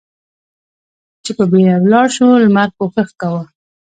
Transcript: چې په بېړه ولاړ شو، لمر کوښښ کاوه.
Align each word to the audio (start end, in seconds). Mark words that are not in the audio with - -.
چې 1.23 1.31
په 1.37 1.43
بېړه 1.51 1.75
ولاړ 1.81 2.07
شو، 2.15 2.27
لمر 2.43 2.69
کوښښ 2.77 3.09
کاوه. 3.21 3.43